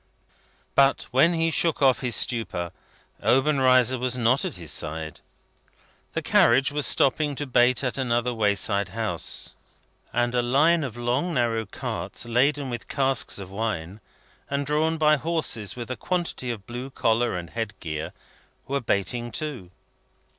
But 0.73 1.03
when 1.11 1.33
he 1.33 1.51
shook 1.51 1.79
off 1.79 1.99
his 1.99 2.15
stupor, 2.15 2.71
Obenreizer 3.21 3.99
was 3.99 4.17
not 4.17 4.43
at 4.45 4.55
his 4.55 4.71
side. 4.71 5.21
The 6.13 6.23
carriage 6.23 6.71
was 6.71 6.87
stopping 6.87 7.35
to 7.35 7.45
bait 7.45 7.83
at 7.83 7.99
another 7.99 8.33
wayside 8.33 8.89
house; 8.97 9.53
and 10.11 10.33
a 10.33 10.41
line 10.41 10.83
of 10.83 10.97
long 10.97 11.35
narrow 11.35 11.67
carts, 11.67 12.25
laden 12.25 12.71
with 12.71 12.87
casks 12.87 13.37
of 13.37 13.51
wine, 13.51 14.01
and 14.49 14.65
drawn 14.65 14.97
by 14.97 15.17
horses 15.17 15.75
with 15.75 15.91
a 15.91 15.95
quantity 15.95 16.49
of 16.49 16.65
blue 16.65 16.89
collar 16.89 17.35
and 17.35 17.51
head 17.51 17.79
gear, 17.79 18.11
were 18.67 18.81
baiting 18.81 19.31
too. 19.31 19.69